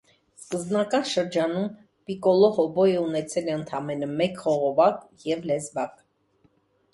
Սկզբնական 0.43 1.03
շրջանում 1.09 1.67
պիկոլո 2.11 2.49
հոբոյը 2.55 2.95
ունեցել 3.09 3.51
է 3.53 3.55
ընդամենը 3.59 4.09
մեկ 4.23 4.41
խողովակ 4.47 5.05
և 5.29 5.47
լեզվակ։ 5.53 6.03